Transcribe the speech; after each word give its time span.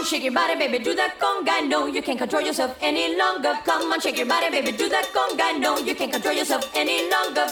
on, 0.00 0.06
shake 0.06 0.22
your 0.22 0.32
body, 0.32 0.56
baby, 0.56 0.82
do 0.82 0.94
that 0.94 1.18
conga. 1.18 1.68
No, 1.68 1.86
you 1.86 2.02
can't 2.02 2.18
control 2.18 2.42
yourself 2.42 2.76
any 2.80 3.16
longer. 3.16 3.58
Come 3.64 3.92
on, 3.92 4.00
shake 4.00 4.16
your 4.16 4.26
body, 4.26 4.50
baby, 4.50 4.72
do 4.76 4.88
that 4.88 5.06
conga. 5.12 5.58
No, 5.60 5.78
you 5.78 5.94
can't 5.94 6.12
control 6.12 6.34
yourself 6.34 6.70
any 6.74 7.10
longer. 7.10 7.46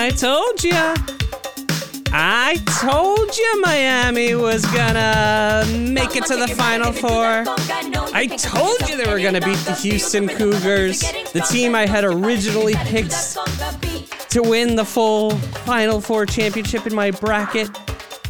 I 0.00 0.12
told 0.16 0.62
ya. 0.64 1.17
Told 2.80 3.36
you 3.36 3.60
Miami 3.60 4.36
was 4.36 4.64
gonna 4.66 5.64
make 5.76 6.14
it 6.14 6.24
to 6.26 6.36
the 6.36 6.46
Final 6.46 6.92
Four. 6.92 7.42
I 8.14 8.28
told 8.38 8.88
you 8.88 8.96
they 8.96 9.10
were 9.10 9.18
gonna 9.18 9.40
beat 9.40 9.58
the 9.64 9.74
Houston 9.74 10.28
Cougars, 10.28 11.00
the 11.32 11.44
team 11.50 11.74
I 11.74 11.86
had 11.86 12.04
originally 12.04 12.74
picked 12.76 13.36
to 14.30 14.42
win 14.42 14.76
the 14.76 14.84
full 14.84 15.30
Final 15.66 16.00
Four 16.00 16.24
championship 16.24 16.86
in 16.86 16.94
my 16.94 17.10
bracket. 17.10 17.68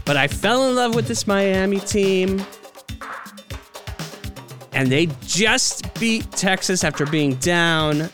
But 0.07 0.17
I 0.17 0.29
fell 0.29 0.67
in 0.67 0.77
love 0.77 0.95
with 0.95 1.09
this 1.09 1.27
Miami 1.27 1.81
team. 1.81 2.43
And 4.73 4.91
they 4.91 5.09
just 5.27 5.93
beat 6.01 6.33
Texas 6.33 6.85
after 6.85 7.05
being 7.05 7.35
down 7.35 8.09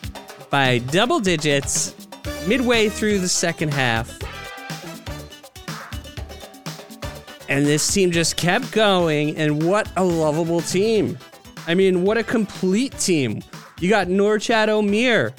by 0.49 0.79
double 0.79 1.21
digits 1.21 1.95
midway 2.45 2.89
through 2.89 3.19
the 3.19 3.29
second 3.29 3.73
half. 3.73 4.19
And 7.55 7.65
this 7.65 7.93
team 7.93 8.11
just 8.11 8.35
kept 8.35 8.73
going, 8.73 9.37
and 9.37 9.63
what 9.63 9.89
a 9.95 10.03
lovable 10.03 10.59
team. 10.59 11.17
I 11.67 11.73
mean, 11.73 12.03
what 12.03 12.17
a 12.17 12.23
complete 12.23 12.99
team. 12.99 13.41
You 13.79 13.87
got 13.87 14.07
Norchad 14.07 14.67
Omier, 14.67 15.33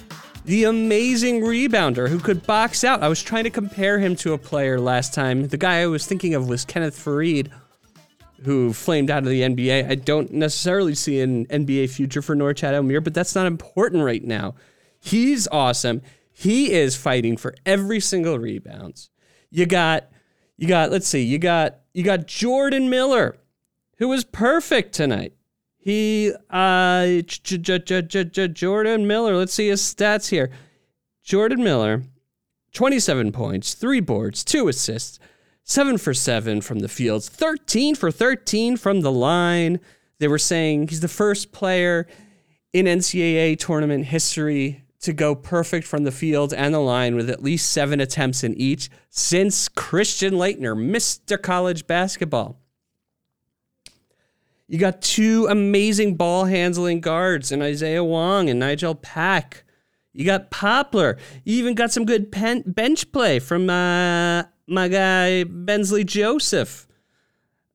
the 0.47 0.65
amazing 0.65 1.43
rebounder 1.43 2.09
who 2.09 2.19
could 2.19 2.47
box 2.47 2.85
out. 2.85 3.03
I 3.03 3.09
was 3.09 3.23
trying 3.23 3.45
to 3.45 3.51
compare 3.51 3.99
him 3.99 4.17
to 4.17 4.33
a 4.33 4.39
player 4.39 4.81
last 4.81 5.13
time. 5.13 5.49
The 5.49 5.59
guy 5.59 5.83
I 5.83 5.89
was 5.89 6.07
thinking 6.07 6.33
of 6.33 6.49
was 6.49 6.65
Kenneth 6.65 6.97
Faried, 6.97 7.51
who 8.45 8.73
flamed 8.73 9.11
out 9.11 9.25
of 9.25 9.29
the 9.29 9.43
NBA. 9.43 9.87
I 9.87 9.97
don't 9.97 10.33
necessarily 10.33 10.95
see 10.95 11.21
an 11.21 11.45
NBA 11.49 11.91
future 11.91 12.23
for 12.23 12.35
Norchad 12.35 12.73
Omier, 12.73 13.05
but 13.05 13.13
that's 13.13 13.35
not 13.35 13.47
important 13.47 14.03
right 14.03 14.25
now. 14.25 14.55
He's 14.99 15.47
awesome. 15.49 16.01
He 16.33 16.73
is 16.73 16.97
fighting 16.97 17.37
for 17.37 17.55
every 17.67 18.01
single 18.01 18.39
rebounds. 18.39 19.11
You 19.51 19.67
got, 19.67 20.09
you 20.57 20.67
got, 20.67 20.91
let's 20.91 21.07
see, 21.07 21.23
you 21.23 21.39
got, 21.39 21.81
you 21.97 22.03
got 22.03 22.27
Jordan 22.27 22.91
Miller, 22.91 23.39
who 23.97 24.09
was 24.09 24.23
perfect 24.23 24.93
tonight. 24.93 25.33
He, 25.79 26.31
uh, 26.51 27.23
Jordan 27.23 29.07
Miller, 29.07 29.35
let's 29.35 29.55
see 29.55 29.69
his 29.69 29.81
stats 29.81 30.29
here. 30.29 30.51
Jordan 31.23 31.65
Miller, 31.65 32.03
27 32.75 33.33
points, 33.33 33.73
three 33.73 34.01
boards, 34.01 34.45
two 34.45 34.69
assists, 34.69 35.19
seven 35.63 35.97
for 35.97 36.13
seven 36.13 36.61
from 36.61 36.81
the 36.81 36.89
fields, 36.89 37.31
13 37.31 37.95
for 37.95 38.11
13 38.11 38.77
from 38.77 39.01
the 39.01 39.11
line. 39.11 39.81
They 40.19 40.29
were 40.29 40.37
saying 40.37 40.89
he's 40.89 41.01
the 41.01 41.09
first 41.09 41.51
player 41.51 42.07
in 42.75 42.85
NCAA 42.85 43.59
tournament 43.59 44.05
history 44.05 44.83
to 45.07 45.13
go 45.13 45.35
perfect 45.35 45.87
from 45.87 46.05
the 46.05 46.11
field 46.11 46.53
and 46.53 46.75
the 46.75 46.81
line 46.81 47.15
with 47.15 47.31
at 47.31 47.43
least 47.43 47.71
seven 47.71 48.01
attempts 48.01 48.45
in 48.45 48.55
each 48.55 48.91
since 49.09 49.69
Christian 49.69 50.35
Laettner, 50.35 50.77
Mr. 50.77 51.41
College 51.41 51.87
Basketball. 51.87 52.59
You 54.67 54.79
got 54.79 55.01
two 55.01 55.47
amazing 55.49 56.17
ball 56.17 56.47
handling 56.47 57.01
guards 57.01 57.53
in 57.53 57.63
Isaiah 57.63 58.03
Wong 58.03 58.51
and 58.51 58.59
Nigel 58.59 58.97
Pack. 58.97 59.63
You 60.13 60.25
got 60.25 60.51
Poplar. 60.51 61.19
You 61.45 61.57
even 61.59 61.77
got 61.77 61.93
some 61.93 62.05
good 62.05 62.33
pen- 62.33 62.65
bench 62.67 63.13
play 63.13 63.39
from 63.39 63.71
uh, 63.71 64.43
my 64.67 64.89
guy 64.89 65.45
Bensley 65.45 66.03
Joseph. 66.03 66.89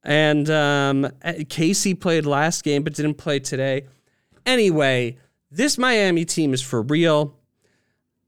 And 0.04 0.50
um, 0.50 1.10
Casey 1.48 1.94
played 1.94 2.26
last 2.26 2.62
game 2.62 2.82
but 2.82 2.92
didn't 2.92 3.14
play 3.14 3.38
today. 3.38 3.86
Anyway, 4.44 5.16
this 5.52 5.76
Miami 5.76 6.24
team 6.24 6.54
is 6.54 6.62
for 6.62 6.82
real. 6.82 7.36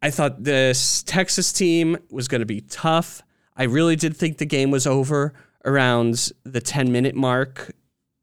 I 0.02 0.10
thought 0.10 0.44
this 0.44 1.02
Texas 1.02 1.52
team 1.52 1.96
was 2.10 2.28
going 2.28 2.40
to 2.40 2.46
be 2.46 2.60
tough. 2.60 3.22
I 3.56 3.64
really 3.64 3.96
did 3.96 4.16
think 4.16 4.36
the 4.36 4.44
game 4.44 4.70
was 4.70 4.86
over 4.86 5.32
around 5.64 6.32
the 6.44 6.60
10 6.60 6.92
minute 6.92 7.14
mark 7.14 7.72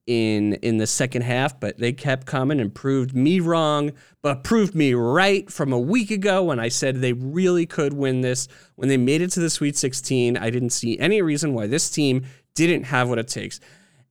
in 0.05 0.53
in 0.55 0.77
the 0.77 0.85
second 0.85 1.23
half, 1.23 1.59
but 1.59 1.79
they 1.79 1.93
kept 1.93 2.27
coming 2.27 2.59
and 2.59 2.73
proved 2.73 3.15
me 3.15 3.39
wrong, 3.39 3.91
but 4.21 4.43
proved 4.43 4.75
me 4.75 4.93
right 4.93 5.51
from 5.51 5.73
a 5.73 5.79
week 5.79 6.11
ago 6.11 6.43
when 6.43 6.59
I 6.59 6.67
said 6.67 6.97
they 6.97 7.13
really 7.13 7.65
could 7.65 7.93
win 7.93 8.21
this. 8.21 8.47
When 8.75 8.89
they 8.89 8.97
made 8.97 9.21
it 9.21 9.31
to 9.31 9.39
the 9.39 9.49
Sweet 9.49 9.75
16, 9.75 10.37
I 10.37 10.49
didn't 10.51 10.71
see 10.71 10.99
any 10.99 11.21
reason 11.23 11.53
why 11.53 11.65
this 11.65 11.89
team 11.89 12.25
didn't 12.53 12.83
have 12.83 13.09
what 13.09 13.19
it 13.19 13.27
takes. 13.27 13.59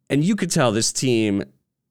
And 0.09 0.25
you 0.25 0.35
could 0.35 0.51
tell 0.51 0.73
this 0.73 0.93
team 0.93 1.45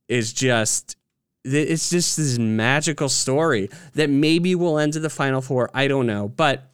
is 0.10 0.34
just 0.34 0.98
it's 1.44 1.90
just 1.90 2.18
this 2.18 2.38
magical 2.38 3.10
story 3.10 3.70
that 3.94 4.10
maybe 4.10 4.56
will 4.56 4.78
end 4.78 4.94
to 4.94 5.00
the 5.00 5.10
final 5.10 5.42
four. 5.42 5.70
I 5.74 5.88
don't 5.88 6.08
know, 6.08 6.28
but 6.28 6.72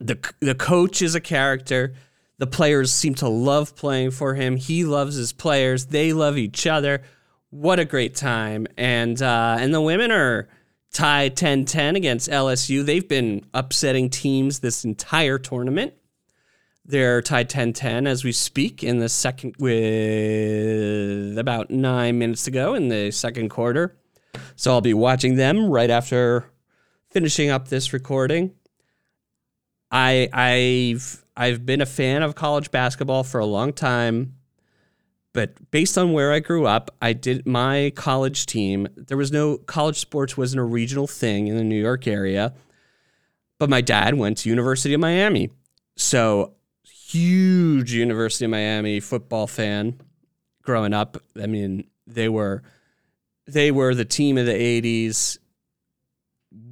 the 0.00 0.18
the 0.40 0.54
coach 0.54 1.02
is 1.02 1.14
a 1.14 1.20
character. 1.20 1.94
The 2.38 2.46
players 2.46 2.92
seem 2.92 3.14
to 3.16 3.28
love 3.28 3.74
playing 3.74 4.12
for 4.12 4.34
him. 4.34 4.56
He 4.56 4.84
loves 4.84 5.16
his 5.16 5.32
players. 5.32 5.86
They 5.86 6.12
love 6.12 6.38
each 6.38 6.66
other. 6.66 7.02
What 7.50 7.78
a 7.80 7.84
great 7.84 8.14
time! 8.14 8.66
And 8.76 9.20
uh, 9.20 9.56
and 9.58 9.74
the 9.74 9.80
women 9.80 10.12
are 10.12 10.48
tied 10.92 11.36
10-10 11.36 11.96
against 11.96 12.30
LSU. 12.30 12.84
They've 12.84 13.06
been 13.06 13.44
upsetting 13.52 14.08
teams 14.08 14.60
this 14.60 14.84
entire 14.84 15.38
tournament. 15.38 15.92
They're 16.88 17.20
tied 17.20 17.50
10 17.50 17.74
10 17.74 18.06
as 18.06 18.24
we 18.24 18.32
speak 18.32 18.82
in 18.82 18.98
the 18.98 19.10
second, 19.10 19.56
with 19.58 21.36
about 21.36 21.68
nine 21.70 22.18
minutes 22.18 22.44
to 22.44 22.50
go 22.50 22.74
in 22.74 22.88
the 22.88 23.10
second 23.10 23.50
quarter. 23.50 23.94
So 24.56 24.72
I'll 24.72 24.80
be 24.80 24.94
watching 24.94 25.34
them 25.36 25.68
right 25.68 25.90
after 25.90 26.50
finishing 27.10 27.50
up 27.50 27.68
this 27.68 27.92
recording. 27.92 28.54
I, 29.90 30.30
I've 30.32 31.26
I've 31.36 31.66
been 31.66 31.82
a 31.82 31.86
fan 31.86 32.22
of 32.22 32.34
college 32.34 32.70
basketball 32.70 33.22
for 33.22 33.38
a 33.38 33.46
long 33.46 33.74
time, 33.74 34.36
but 35.34 35.70
based 35.70 35.98
on 35.98 36.14
where 36.14 36.32
I 36.32 36.40
grew 36.40 36.66
up, 36.66 36.90
I 37.02 37.12
did 37.12 37.46
my 37.46 37.92
college 37.96 38.46
team. 38.46 38.88
There 38.96 39.18
was 39.18 39.30
no 39.30 39.58
college 39.58 39.98
sports 39.98 40.38
wasn't 40.38 40.60
a 40.60 40.64
regional 40.64 41.06
thing 41.06 41.48
in 41.48 41.56
the 41.58 41.64
New 41.64 41.80
York 41.80 42.06
area, 42.06 42.54
but 43.58 43.68
my 43.68 43.82
dad 43.82 44.14
went 44.14 44.38
to 44.38 44.48
University 44.48 44.94
of 44.94 45.00
Miami, 45.00 45.50
so 45.94 46.54
huge 47.08 47.92
University 47.92 48.44
of 48.44 48.50
Miami 48.50 49.00
football 49.00 49.46
fan 49.46 50.00
growing 50.62 50.92
up. 50.92 51.16
I 51.40 51.46
mean, 51.46 51.88
they 52.06 52.28
were 52.28 52.62
they 53.46 53.70
were 53.70 53.94
the 53.94 54.04
team 54.04 54.36
of 54.36 54.44
the 54.44 54.52
80s, 54.52 55.38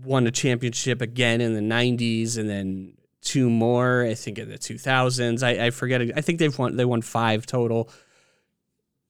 won 0.05 0.27
a 0.27 0.31
championship 0.31 1.01
again 1.01 1.41
in 1.41 1.55
the 1.55 1.75
90s 1.75 2.37
and 2.37 2.51
then 2.51 2.93
two 3.23 3.49
more, 3.49 4.05
I 4.05 4.15
think 4.15 4.39
in 4.39 4.51
the 4.51 4.59
2000s. 4.59 5.43
I, 5.43 5.67
I 5.67 5.71
forget 5.71 6.03
I 6.15 6.21
think 6.21 6.39
they've 6.39 6.57
won 6.57 6.77
they 6.77 6.85
won 6.85 7.03
5 7.03 7.47
total. 7.47 7.91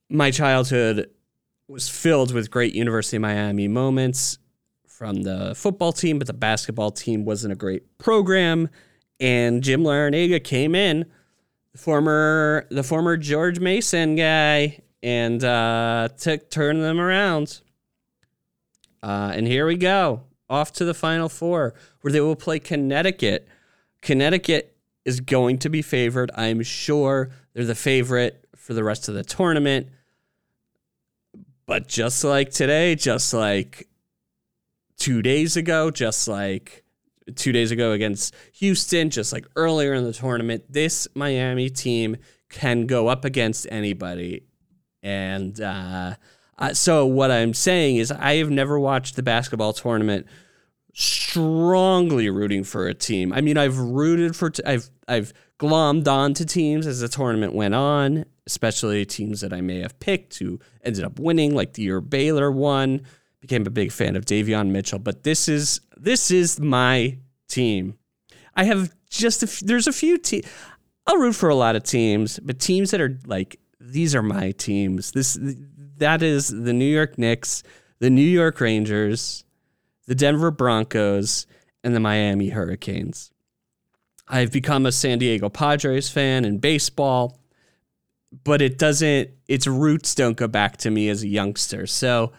My 0.08 0.30
childhood 0.30 1.10
was 1.66 1.88
filled 1.88 2.32
with 2.32 2.50
great 2.50 2.74
University 2.74 3.16
of 3.16 3.22
Miami 3.22 3.66
moments 3.66 4.38
from 4.86 5.22
the 5.22 5.54
football 5.56 5.92
team, 5.92 6.18
but 6.18 6.28
the 6.28 6.32
basketball 6.32 6.92
team 6.92 7.24
wasn't 7.24 7.52
a 7.52 7.56
great 7.56 7.98
program 7.98 8.68
and 9.20 9.62
Jim 9.62 9.82
Larrañaga 9.82 10.42
came 10.42 10.74
in, 10.74 11.06
former 11.76 12.66
the 12.70 12.82
former 12.82 13.16
George 13.16 13.60
Mason 13.60 14.16
guy, 14.16 14.80
and 15.02 15.42
uh, 15.44 16.08
took 16.18 16.50
turned 16.50 16.82
them 16.82 17.00
around. 17.00 17.60
Uh, 19.02 19.32
and 19.34 19.46
here 19.46 19.66
we 19.66 19.76
go, 19.76 20.22
off 20.48 20.72
to 20.72 20.84
the 20.84 20.94
Final 20.94 21.28
Four, 21.28 21.74
where 22.00 22.12
they 22.12 22.20
will 22.20 22.36
play 22.36 22.58
Connecticut. 22.58 23.48
Connecticut 24.02 24.76
is 25.04 25.20
going 25.20 25.58
to 25.58 25.68
be 25.68 25.82
favored. 25.82 26.30
I'm 26.34 26.62
sure 26.62 27.30
they're 27.52 27.64
the 27.64 27.74
favorite 27.74 28.44
for 28.56 28.74
the 28.74 28.82
rest 28.82 29.08
of 29.08 29.14
the 29.14 29.22
tournament. 29.22 29.88
But 31.66 31.88
just 31.88 32.24
like 32.24 32.50
today, 32.50 32.94
just 32.94 33.32
like 33.32 33.88
two 34.96 35.22
days 35.22 35.56
ago, 35.56 35.90
just 35.90 36.26
like 36.28 36.84
two 37.34 37.52
days 37.52 37.70
ago 37.70 37.92
against 37.92 38.34
Houston, 38.54 39.10
just 39.10 39.32
like 39.32 39.46
earlier 39.56 39.94
in 39.94 40.04
the 40.04 40.12
tournament, 40.12 40.64
this 40.68 41.08
Miami 41.14 41.68
team 41.68 42.16
can 42.48 42.86
go 42.86 43.08
up 43.08 43.24
against 43.24 43.66
anybody. 43.70 44.44
And 45.02 45.60
uh, 45.60 46.14
uh, 46.58 46.74
so, 46.74 47.06
what 47.06 47.30
I'm 47.30 47.54
saying 47.54 47.96
is, 47.96 48.10
I 48.10 48.36
have 48.36 48.50
never 48.50 48.78
watched 48.78 49.16
the 49.16 49.22
basketball 49.22 49.72
tournament 49.72 50.26
strongly 50.94 52.30
rooting 52.30 52.64
for 52.64 52.86
a 52.86 52.94
team. 52.94 53.32
I 53.32 53.40
mean, 53.42 53.58
I've 53.58 53.78
rooted 53.78 54.34
for, 54.34 54.48
t- 54.48 54.62
I've, 54.64 54.88
I've 55.06 55.34
glommed 55.58 56.08
on 56.08 56.32
to 56.34 56.46
teams 56.46 56.86
as 56.86 57.00
the 57.00 57.08
tournament 57.08 57.52
went 57.52 57.74
on, 57.74 58.24
especially 58.46 59.04
teams 59.04 59.42
that 59.42 59.52
I 59.52 59.60
may 59.60 59.80
have 59.80 59.98
picked 60.00 60.38
who 60.38 60.58
ended 60.82 61.04
up 61.04 61.18
winning, 61.18 61.54
like 61.54 61.74
the 61.74 61.82
year 61.82 62.00
Baylor 62.00 62.50
won 62.50 63.02
became 63.46 63.66
a 63.66 63.70
big 63.70 63.92
fan 63.92 64.16
of 64.16 64.24
Davion 64.24 64.70
Mitchell, 64.70 64.98
but 64.98 65.22
this 65.22 65.48
is 65.48 65.80
This 65.96 66.30
is 66.30 66.60
my 66.60 67.18
team. 67.48 67.96
I 68.54 68.64
have 68.64 68.92
just 69.08 69.42
a 69.42 69.46
f- 69.46 69.60
there's 69.60 69.86
a 69.86 69.92
few 69.92 70.18
teams. 70.18 70.46
I'll 71.06 71.18
root 71.18 71.34
for 71.34 71.48
a 71.48 71.54
lot 71.54 71.76
of 71.76 71.84
teams, 71.84 72.40
but 72.40 72.58
teams 72.58 72.90
that 72.90 73.00
are 73.00 73.18
like 73.26 73.60
these 73.80 74.14
are 74.14 74.22
my 74.22 74.50
teams. 74.52 75.12
This 75.12 75.38
that 75.98 76.22
is 76.22 76.48
the 76.48 76.72
New 76.72 76.84
York 76.84 77.18
Knicks, 77.18 77.62
the 78.00 78.10
New 78.10 78.22
York 78.22 78.60
Rangers, 78.60 79.44
the 80.06 80.14
Denver 80.14 80.50
Broncos, 80.50 81.46
and 81.84 81.94
the 81.94 82.00
Miami 82.00 82.48
Hurricanes. 82.48 83.30
I've 84.28 84.50
become 84.50 84.86
a 84.86 84.92
San 84.92 85.18
Diego 85.18 85.48
Padres 85.48 86.08
fan 86.08 86.44
in 86.44 86.58
baseball, 86.58 87.38
but 88.42 88.60
it 88.60 88.76
doesn't 88.76 89.30
its 89.46 89.68
roots 89.68 90.16
don't 90.16 90.36
go 90.36 90.48
back 90.48 90.78
to 90.78 90.90
me 90.90 91.08
as 91.08 91.22
a 91.22 91.28
youngster. 91.28 91.86
So 91.86 92.32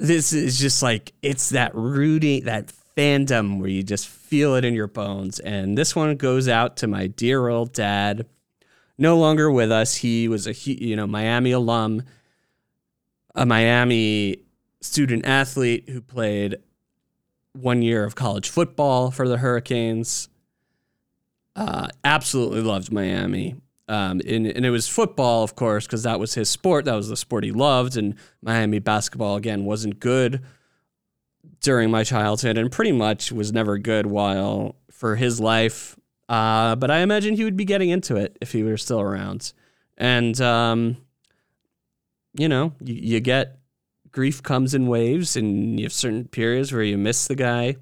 this 0.00 0.32
is 0.32 0.58
just 0.58 0.82
like 0.82 1.12
it's 1.22 1.50
that 1.50 1.74
rooting 1.74 2.44
that 2.44 2.72
fandom 2.96 3.60
where 3.60 3.68
you 3.68 3.82
just 3.82 4.08
feel 4.08 4.54
it 4.54 4.64
in 4.64 4.74
your 4.74 4.86
bones. 4.86 5.38
And 5.40 5.76
this 5.76 5.94
one 5.94 6.16
goes 6.16 6.48
out 6.48 6.78
to 6.78 6.86
my 6.86 7.06
dear 7.06 7.48
old 7.48 7.72
dad, 7.74 8.26
no 8.96 9.18
longer 9.18 9.50
with 9.50 9.70
us. 9.70 9.96
He 9.96 10.26
was 10.26 10.46
a 10.46 10.54
you 10.54 10.96
know 10.96 11.06
Miami 11.06 11.52
alum, 11.52 12.02
a 13.34 13.44
Miami 13.44 14.38
student 14.80 15.26
athlete 15.26 15.90
who 15.90 16.00
played 16.00 16.56
one 17.52 17.82
year 17.82 18.04
of 18.04 18.14
college 18.14 18.48
football 18.48 19.10
for 19.10 19.28
the 19.28 19.36
Hurricanes. 19.36 20.30
Uh, 21.54 21.88
absolutely 22.04 22.62
loved 22.62 22.90
Miami. 22.90 23.56
Um, 23.90 24.20
and, 24.24 24.46
and 24.46 24.64
it 24.64 24.70
was 24.70 24.86
football, 24.86 25.42
of 25.42 25.56
course, 25.56 25.84
because 25.84 26.04
that 26.04 26.20
was 26.20 26.34
his 26.34 26.48
sport. 26.48 26.84
That 26.84 26.94
was 26.94 27.08
the 27.08 27.16
sport 27.16 27.42
he 27.42 27.50
loved. 27.50 27.96
And 27.96 28.14
Miami 28.40 28.78
basketball, 28.78 29.34
again, 29.34 29.64
wasn't 29.64 29.98
good 29.98 30.42
during 31.60 31.90
my 31.90 32.04
childhood 32.04 32.56
and 32.56 32.70
pretty 32.70 32.92
much 32.92 33.32
was 33.32 33.52
never 33.52 33.78
good 33.78 34.06
while 34.06 34.76
for 34.92 35.16
his 35.16 35.40
life. 35.40 35.96
Uh, 36.28 36.76
but 36.76 36.90
I 36.90 36.98
imagine 36.98 37.34
he 37.34 37.42
would 37.42 37.56
be 37.56 37.64
getting 37.64 37.90
into 37.90 38.14
it 38.14 38.38
if 38.40 38.52
he 38.52 38.62
were 38.62 38.76
still 38.76 39.00
around. 39.00 39.52
And, 39.98 40.40
um, 40.40 40.96
you 42.34 42.48
know, 42.48 42.72
you, 42.80 42.94
you 42.94 43.20
get 43.20 43.58
grief 44.12 44.42
comes 44.42 44.74
in 44.74 44.86
waves, 44.86 45.36
and 45.36 45.78
you 45.78 45.84
have 45.84 45.92
certain 45.92 46.26
periods 46.26 46.72
where 46.72 46.82
you 46.82 46.98
miss 46.98 47.26
the 47.26 47.34
guy, 47.34 47.76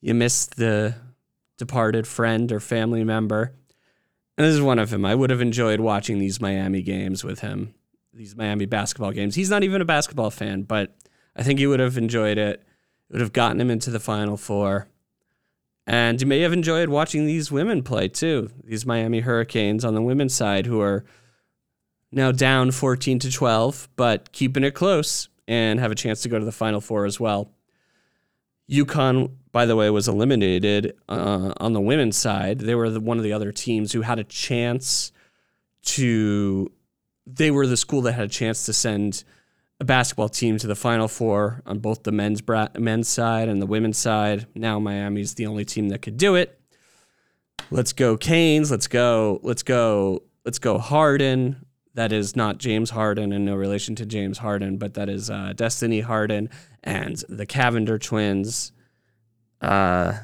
you 0.00 0.14
miss 0.14 0.46
the 0.46 0.94
departed 1.58 2.06
friend 2.06 2.50
or 2.52 2.60
family 2.60 3.04
member. 3.04 3.54
And 4.36 4.46
this 4.46 4.54
is 4.54 4.62
one 4.62 4.78
of 4.78 4.90
them. 4.90 5.04
I 5.04 5.14
would 5.14 5.30
have 5.30 5.40
enjoyed 5.40 5.80
watching 5.80 6.18
these 6.18 6.40
Miami 6.40 6.82
games 6.82 7.22
with 7.22 7.40
him, 7.40 7.74
these 8.12 8.34
Miami 8.34 8.66
basketball 8.66 9.12
games. 9.12 9.34
He's 9.34 9.50
not 9.50 9.62
even 9.62 9.82
a 9.82 9.86
basketball 9.86 10.30
fan, 10.30 10.62
but 10.62 10.94
I 11.36 11.42
think 11.42 11.58
he 11.58 11.66
would 11.66 11.80
have 11.80 11.98
enjoyed 11.98 12.38
it. 12.38 12.60
It 12.60 13.12
would 13.12 13.20
have 13.20 13.32
gotten 13.32 13.60
him 13.60 13.70
into 13.70 13.90
the 13.90 14.00
Final 14.00 14.36
Four. 14.36 14.88
And 15.86 16.20
you 16.20 16.26
may 16.26 16.40
have 16.40 16.52
enjoyed 16.52 16.88
watching 16.88 17.26
these 17.26 17.50
women 17.50 17.82
play 17.82 18.08
too, 18.08 18.50
these 18.64 18.86
Miami 18.86 19.20
Hurricanes 19.20 19.84
on 19.84 19.94
the 19.94 20.02
women's 20.02 20.34
side, 20.34 20.66
who 20.66 20.80
are 20.80 21.04
now 22.12 22.30
down 22.30 22.70
14 22.70 23.18
to 23.20 23.30
12, 23.30 23.88
but 23.96 24.32
keeping 24.32 24.64
it 24.64 24.72
close 24.72 25.28
and 25.48 25.80
have 25.80 25.90
a 25.90 25.96
chance 25.96 26.22
to 26.22 26.28
go 26.28 26.38
to 26.38 26.44
the 26.44 26.52
Final 26.52 26.80
Four 26.80 27.04
as 27.04 27.18
well. 27.18 27.50
UConn, 28.70 29.32
by 29.50 29.66
the 29.66 29.76
way, 29.76 29.90
was 29.90 30.08
eliminated 30.08 30.94
uh, 31.08 31.52
on 31.58 31.72
the 31.72 31.80
women's 31.80 32.16
side. 32.16 32.60
They 32.60 32.74
were 32.74 32.90
the, 32.90 33.00
one 33.00 33.18
of 33.18 33.24
the 33.24 33.32
other 33.32 33.52
teams 33.52 33.92
who 33.92 34.02
had 34.02 34.18
a 34.18 34.24
chance 34.24 35.12
to. 35.84 36.70
They 37.26 37.50
were 37.50 37.66
the 37.66 37.76
school 37.76 38.02
that 38.02 38.12
had 38.12 38.24
a 38.24 38.28
chance 38.28 38.66
to 38.66 38.72
send 38.72 39.24
a 39.80 39.84
basketball 39.84 40.28
team 40.28 40.58
to 40.58 40.66
the 40.66 40.74
Final 40.74 41.08
Four 41.08 41.62
on 41.66 41.78
both 41.78 42.02
the 42.02 42.12
men's 42.12 42.40
bra- 42.40 42.68
men's 42.78 43.08
side 43.08 43.48
and 43.48 43.60
the 43.60 43.66
women's 43.66 43.98
side. 43.98 44.46
Now 44.54 44.78
Miami's 44.78 45.34
the 45.34 45.46
only 45.46 45.64
team 45.64 45.88
that 45.90 46.02
could 46.02 46.16
do 46.16 46.34
it. 46.34 46.58
Let's 47.70 47.92
go 47.92 48.16
Canes. 48.16 48.70
Let's 48.70 48.86
go. 48.86 49.40
Let's 49.42 49.62
go. 49.62 50.22
Let's 50.44 50.58
go 50.58 50.78
Harden. 50.78 51.64
That 51.94 52.12
is 52.12 52.34
not 52.34 52.58
James 52.58 52.90
Harden 52.90 53.32
and 53.32 53.44
no 53.44 53.54
relation 53.54 53.94
to 53.96 54.06
James 54.06 54.38
Harden, 54.38 54.78
but 54.78 54.94
that 54.94 55.08
is 55.08 55.28
uh, 55.28 55.52
Destiny 55.54 56.00
Harden 56.00 56.48
and 56.82 57.22
the 57.28 57.46
Cavinder 57.46 58.00
twins. 58.00 58.72
Uh, 59.60 60.14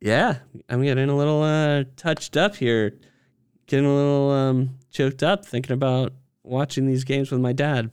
yeah, 0.00 0.38
I'm 0.68 0.82
getting 0.82 1.08
a 1.08 1.16
little 1.16 1.42
uh, 1.42 1.84
touched 1.96 2.36
up 2.36 2.56
here, 2.56 2.98
getting 3.66 3.86
a 3.86 3.94
little 3.94 4.30
um, 4.30 4.78
choked 4.90 5.22
up 5.22 5.46
thinking 5.46 5.74
about 5.74 6.12
watching 6.42 6.86
these 6.86 7.04
games 7.04 7.30
with 7.30 7.40
my 7.40 7.52
dad. 7.52 7.90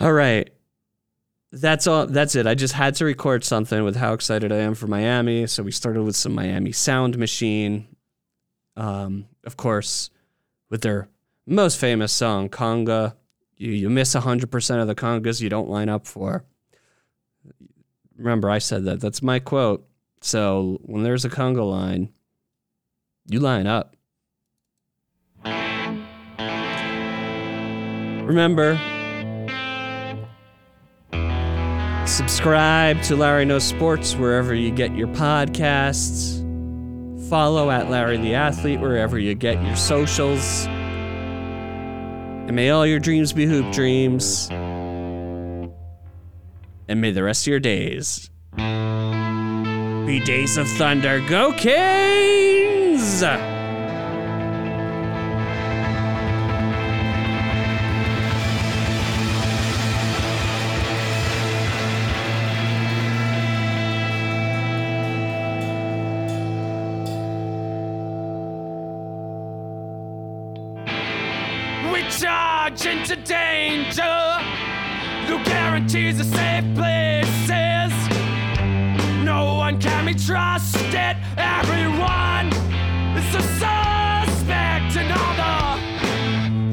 All 0.00 0.12
right. 0.12 0.50
That's 1.54 1.86
all 1.86 2.06
that's 2.06 2.34
it. 2.34 2.46
I 2.46 2.54
just 2.54 2.72
had 2.72 2.94
to 2.94 3.04
record 3.04 3.44
something 3.44 3.84
with 3.84 3.96
how 3.96 4.14
excited 4.14 4.50
I 4.50 4.56
am 4.56 4.74
for 4.74 4.86
Miami. 4.86 5.46
So 5.46 5.62
we 5.62 5.70
started 5.70 6.02
with 6.02 6.16
some 6.16 6.34
Miami 6.34 6.72
Sound 6.72 7.18
Machine. 7.18 7.88
Um, 8.74 9.26
of 9.44 9.58
course, 9.58 10.08
with 10.72 10.80
their 10.80 11.06
most 11.46 11.78
famous 11.78 12.12
song, 12.12 12.48
Conga. 12.48 13.14
You, 13.58 13.72
you 13.72 13.90
miss 13.90 14.14
100% 14.14 14.80
of 14.80 14.88
the 14.88 14.94
congas 14.94 15.42
you 15.42 15.50
don't 15.50 15.68
line 15.68 15.90
up 15.90 16.06
for. 16.06 16.46
Remember, 18.16 18.48
I 18.48 18.58
said 18.58 18.86
that. 18.86 19.00
That's 19.00 19.22
my 19.22 19.38
quote. 19.38 19.86
So 20.22 20.80
when 20.82 21.02
there's 21.02 21.26
a 21.26 21.30
conga 21.30 21.68
line, 21.68 22.08
you 23.26 23.38
line 23.38 23.66
up. 23.66 23.96
Remember, 28.24 28.78
subscribe 32.06 33.02
to 33.02 33.16
Larry 33.16 33.44
Knows 33.44 33.64
Sports 33.64 34.16
wherever 34.16 34.54
you 34.54 34.70
get 34.70 34.96
your 34.96 35.08
podcasts 35.08 36.41
follow 37.32 37.70
at 37.70 37.88
Larry 37.88 38.18
the 38.18 38.34
Athlete 38.34 38.78
wherever 38.78 39.18
you 39.18 39.34
get 39.34 39.54
your 39.64 39.74
socials. 39.74 40.66
And 40.66 42.54
may 42.54 42.68
all 42.68 42.86
your 42.86 42.98
dreams 42.98 43.32
be 43.32 43.46
hoop 43.46 43.72
dreams. 43.72 44.50
And 44.50 45.70
may 46.90 47.10
the 47.10 47.22
rest 47.22 47.44
of 47.44 47.50
your 47.52 47.58
days 47.58 48.28
be 48.58 50.20
days 50.26 50.58
of 50.58 50.68
thunder. 50.72 51.26
Go 51.26 51.54
Canes! 51.54 53.22
We 72.02 72.08
charge 72.10 72.86
into 72.86 73.14
danger. 73.16 74.02
No 75.28 75.40
guarantees 75.44 76.18
of 76.20 76.26
safe 76.26 76.64
places. 76.74 77.92
No 79.22 79.54
one 79.54 79.80
can 79.80 80.06
be 80.06 80.14
trusted. 80.14 81.16
Everyone 81.36 82.48
is 83.16 83.34
a 83.34 83.42
suspect, 83.60 84.96
and 84.96 85.12
all 85.12 85.34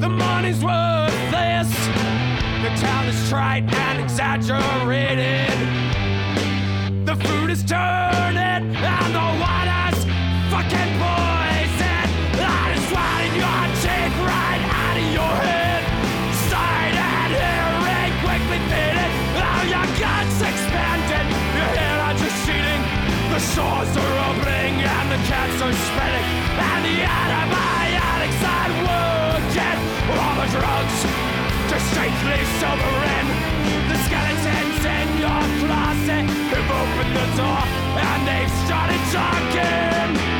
the 0.00 0.08
money's 0.08 0.64
worthless. 0.64 1.70
The 2.64 2.70
town 2.80 3.06
is 3.06 3.28
trite 3.28 3.72
and 3.72 4.00
exaggerated. 4.02 5.58
The 7.06 7.14
food 7.24 7.50
is 7.50 7.62
turning, 7.62 8.74
and 8.74 9.14
the 9.14 9.26
water's 9.40 10.04
fucking 10.50 10.98
poison. 10.98 11.39
The 23.60 23.66
shores 23.66 23.92
are 23.94 24.16
opening, 24.32 24.80
and 24.80 25.06
the 25.12 25.20
cats 25.28 25.60
are 25.60 25.76
spreading. 25.92 26.28
And 26.64 26.80
the 26.80 26.96
antibiotics 27.04 28.40
aren't 28.40 28.76
working. 28.88 29.78
All 30.16 30.34
the 30.40 30.48
drugs 30.48 30.96
just 31.68 31.84
strangely 31.92 32.40
sobering. 32.56 33.28
The 33.84 33.98
skeletons 34.08 34.80
in 34.96 35.08
your 35.20 35.44
closet 35.60 36.24
have 36.56 36.70
opened 36.72 37.12
the 37.20 37.26
door 37.36 37.62
and 38.00 38.20
they've 38.24 38.54
started 38.64 39.02
talking. 39.12 40.39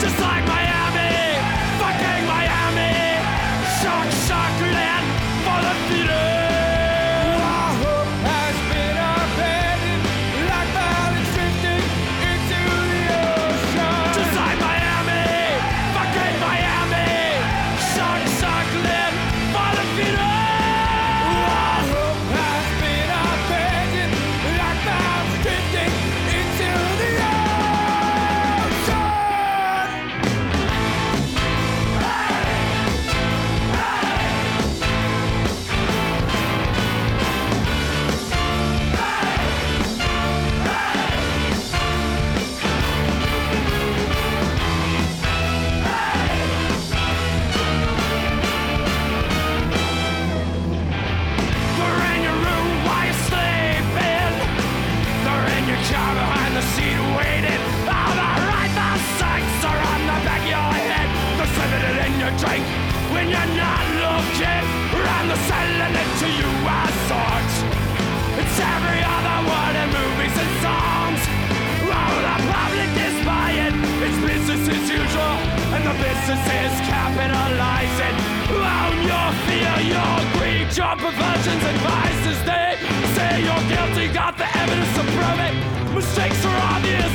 lies 77.57 77.97
and 78.09 78.17
own 78.51 78.97
your 79.07 79.29
fear, 79.47 79.75
your 79.95 80.17
greed, 80.37 80.69
your 80.77 80.95
perversions 80.97 81.63
and 81.71 81.79
vices. 81.83 82.39
They 82.45 82.77
say 83.15 83.43
you're 83.47 83.67
guilty, 83.69 84.13
got 84.13 84.37
the 84.37 84.49
evidence 84.57 84.93
to 84.99 85.03
prove 85.15 85.41
it. 85.49 85.55
Mistakes 85.95 86.45
are 86.45 86.61
obvious, 86.75 87.15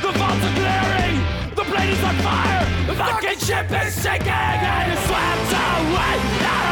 the 0.00 0.10
vaults 0.18 0.44
are 0.48 0.54
glaring, 0.60 1.16
the 1.54 1.64
blade 1.64 1.90
is 1.90 2.02
on 2.02 2.16
fire, 2.16 2.64
the 2.86 2.94
fucking 2.94 3.38
ship 3.38 3.70
is 3.70 3.94
sinking, 3.94 4.28
and 4.28 4.92
it's 4.92 5.04
swept 5.06 5.52
away. 5.52 6.63